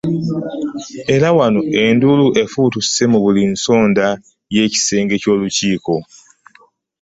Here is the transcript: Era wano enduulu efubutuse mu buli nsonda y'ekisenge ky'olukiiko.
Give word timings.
Era 1.15 1.29
wano 1.37 1.61
enduulu 1.83 2.25
efubutuse 2.43 3.03
mu 3.11 3.19
buli 3.23 3.43
nsonda 3.53 4.05
y'ekisenge 4.55 5.15
ky'olukiiko. 5.21 5.95